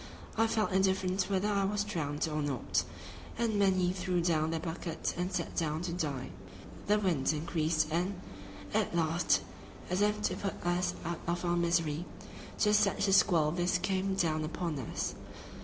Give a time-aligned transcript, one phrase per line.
[0.35, 2.81] I felt indifferent whether I was drowned or not,
[3.37, 6.31] and many threw down their buckets and sat down to die.
[6.87, 8.19] The wind increased and,
[8.73, 9.43] at last,
[9.91, 12.05] as if to put us out of our misery,
[12.57, 15.13] just such a squall as this came down upon us.